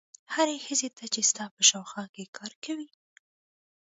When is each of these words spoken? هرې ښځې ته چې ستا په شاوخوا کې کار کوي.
هرې 0.33 0.55
ښځې 0.65 0.89
ته 0.97 1.03
چې 1.13 1.21
ستا 1.29 1.43
په 1.55 1.61
شاوخوا 1.69 2.05
کې 2.13 2.31
کار 2.37 2.51
کوي. 2.63 2.89